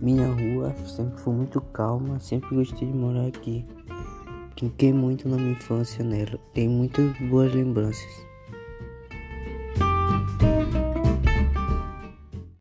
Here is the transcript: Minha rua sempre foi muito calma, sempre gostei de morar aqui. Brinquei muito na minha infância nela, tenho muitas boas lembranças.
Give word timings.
Minha 0.00 0.28
rua 0.28 0.72
sempre 0.86 1.18
foi 1.20 1.34
muito 1.34 1.60
calma, 1.60 2.20
sempre 2.20 2.54
gostei 2.54 2.86
de 2.86 2.96
morar 2.96 3.26
aqui. 3.26 3.66
Brinquei 4.54 4.92
muito 4.92 5.28
na 5.28 5.36
minha 5.36 5.52
infância 5.52 6.04
nela, 6.04 6.38
tenho 6.54 6.70
muitas 6.70 7.18
boas 7.28 7.52
lembranças. 7.52 8.26